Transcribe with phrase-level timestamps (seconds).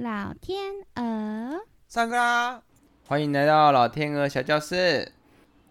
[0.00, 2.62] 老天鹅，上课啦！
[3.08, 5.10] 欢迎来到老天鹅小教室。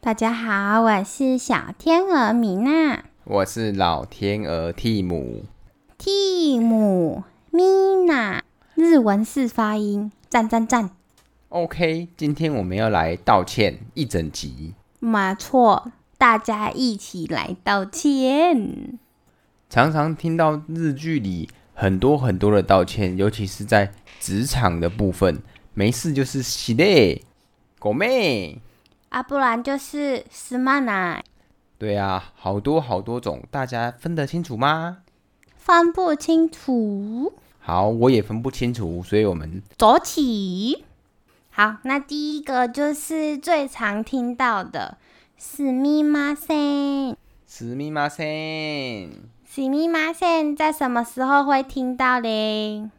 [0.01, 5.45] 大家好，我是小天鹅米娜，我是老天鹅蒂姆。
[5.97, 7.63] 蒂姆米
[8.05, 8.43] 娜，
[8.75, 10.89] 日文式发音，赞赞赞。
[11.47, 14.73] OK，今天我们要来道歉一整集。
[14.99, 18.99] 没错，大家一起来道歉。
[19.69, 25.42] 常常听到日剧里很多很多的道歉，尤其是在职场的部分，
[25.74, 27.22] 没事就是死咧、
[27.78, 28.60] 狗妹
[29.08, 31.22] 啊，不然就是すまない。
[31.78, 34.98] 对啊，好多好多种，大家分得清楚吗？
[35.56, 37.32] 分不清楚。
[37.58, 40.84] 好，我也分不清楚，所以我们走起。
[41.50, 44.96] 好，那第一个就是最常听到的，
[45.38, 47.16] すみません。
[47.48, 48.08] すみま
[49.46, 49.68] せん。
[49.68, 52.90] すみません，在什么时候会听到嘞？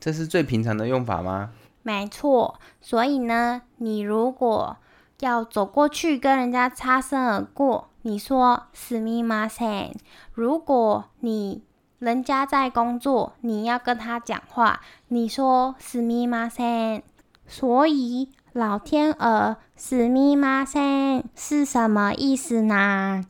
[0.00, 1.50] 这是最平常的用法吗？
[1.82, 4.76] 没错，所以呢，你如果
[5.20, 9.92] 要走过去跟人家擦身而过，你说すみません。
[10.34, 11.62] 如果你
[11.98, 17.02] 人家在工作，你要跟他讲话，你说すみません。
[17.46, 23.24] 所以老天鹅，すみません是什么意思呢？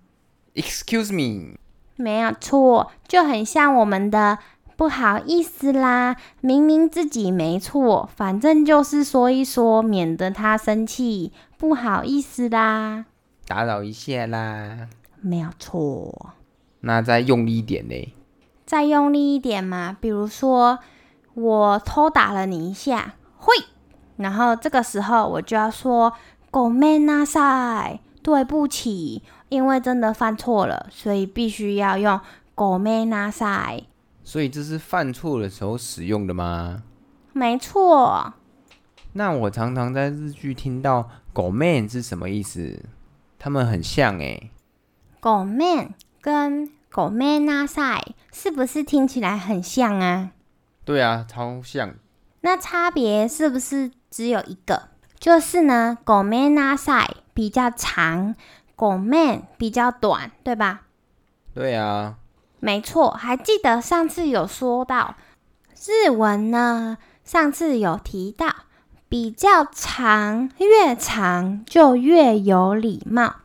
[0.55, 1.58] Excuse me。
[2.00, 4.38] 没有错，就很像我们的
[4.77, 6.16] 不好意思啦。
[6.41, 11.32] 明明自己没错，反正就是说一说，免得他生气。
[11.58, 13.06] 不好意思啦，
[13.48, 14.88] 打扰一下啦。
[15.22, 16.34] 没有错。
[16.80, 18.12] 那再用力一点嘞？
[18.66, 19.96] 再用力一点嘛。
[19.98, 20.80] 比如说，
[21.32, 23.64] 我偷打了你一下，嘿，
[24.16, 26.12] 然后这个时候我就要说
[26.52, 29.22] ごめんなさい， 对不起。
[29.48, 32.20] 因为真的犯错了，所以必须要用
[32.56, 33.84] ごめんなさい。
[34.24, 36.82] 所以这是犯错的时候使用的吗？
[37.32, 38.34] 没错。
[39.12, 42.82] 那我常常在日剧听到ごめん是什么意思？
[43.38, 44.50] 他们很像诶。
[45.20, 50.31] ごめん跟ごめんなさい是不是听起来很像啊？
[50.84, 51.94] 对啊，超像。
[52.41, 54.88] 那差别是不是只有一个？
[55.20, 57.10] 就是呢，ごめんなさい
[57.41, 58.34] 比较长。
[58.76, 60.81] ごめん比较短，对吧？
[61.54, 62.16] 对啊，
[62.60, 63.10] 没错。
[63.10, 65.14] 还记得上次有说到
[65.87, 66.98] 日文呢？
[67.25, 68.54] 上次有提到
[69.09, 73.37] 比较长，越长就越有礼貌。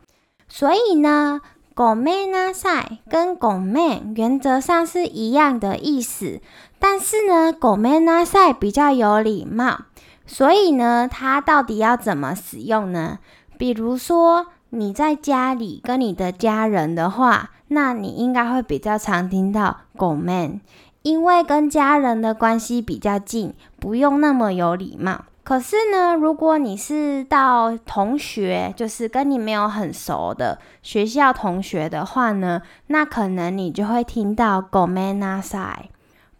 [0.48, 1.40] 所以呢，
[1.74, 6.42] ごめんなさい跟ごめん原则上是一样的意思，
[6.78, 9.86] 但是呢，ごめんなさい比较有礼貌。
[10.26, 13.18] 所以呢，它到底要怎么使用呢？
[13.56, 14.46] 比如说。
[14.74, 20.60] 你在家里跟你的家人的话，那你应该会比较常听到ごめん，
[21.02, 25.26] 因为跟家人的关系比较近，不用那么有礼貌。
[25.44, 35.90] 可是呢，如果你是到同学，就是跟你没有很熟的学校同学的话呢，那可能你就会听到ごめんなさい。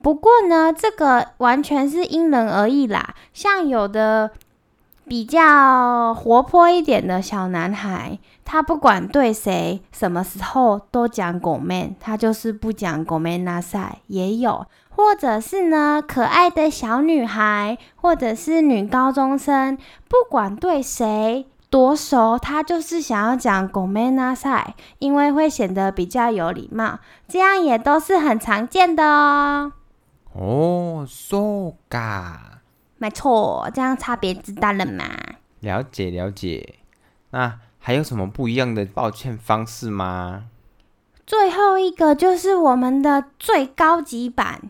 [0.00, 4.30] 不过呢，这个完全是因人而异啦，像有的。
[5.06, 13.96] 比较活泼一点的小男孩，他不管对谁、什么时候都讲ごめん，他就是不讲ごめんなさい。
[14.06, 19.76] 也有，或者是呢，可爱的小女孩，或者是女高中生，
[20.08, 27.00] 不管对谁多熟，他就是想要讲ごめんなさい，因为会显得比较有礼貌。
[27.26, 29.72] 这样也都是很常见的哦。
[30.34, 32.55] 哦，そうか。
[32.97, 35.05] 没错，这样差别知道了吗？
[35.59, 36.75] 了解了解。
[37.31, 40.45] 那还有什么不一样的抱歉方式吗？
[41.25, 44.61] 最后一个就是我们的最高级版，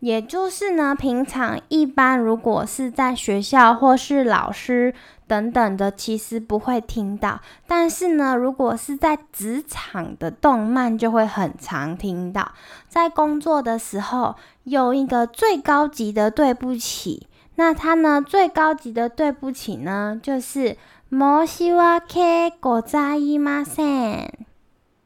[0.00, 4.94] 也就是呢，平常一般如果是在学校或是老师
[5.26, 7.40] 等等的，其实不会听到。
[7.66, 12.52] 但是呢，如果是在职场的动漫，就会很常听到。
[12.88, 17.26] 在工作的时候，有一个最高级的对不起。
[17.61, 20.77] 那他呢，最高级的对不起呢，就是
[21.09, 24.45] 申し訳ございません。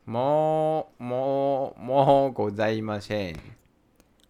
[0.06, 3.36] も、も、もございません。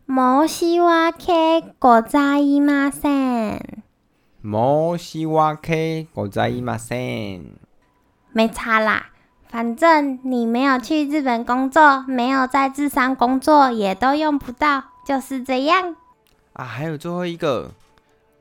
[0.07, 3.83] 申し訳ございません。
[4.43, 7.57] 申し訳ございません。
[8.33, 9.05] 没差啦，
[9.49, 15.95] 反正你没有去日本工作，没有在日商工作，也都用不到，就是这样。
[16.53, 17.71] 啊，还有最后一个。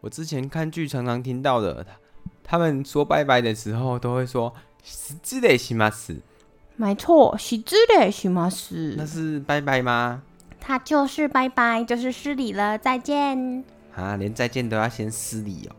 [0.04, 1.86] 我之前看剧常常听到的，
[2.42, 4.52] 他们说拜拜的时候都会说“
[4.82, 6.20] 失礼します”。
[6.76, 8.94] 没错，失礼します。
[8.96, 10.22] 那是拜拜吗？
[10.58, 13.64] 他就是拜拜，就是失礼了，再见。
[13.94, 15.76] 啊，连再见都要先施礼哦。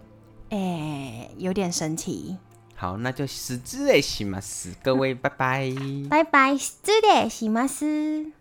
[0.49, 2.37] 哎、欸，有点神奇。
[2.75, 4.73] 好，那就失礼します。
[4.83, 5.73] 各位，拜拜。
[6.09, 8.31] 拜拜，失礼します。